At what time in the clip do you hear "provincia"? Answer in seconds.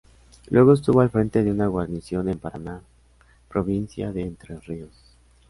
3.47-4.11